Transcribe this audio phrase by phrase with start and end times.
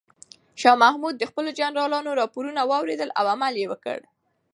[0.61, 3.99] شاه محمود د خپلو جنرالانو راپورونه واورېدل او عمل یې وکړ.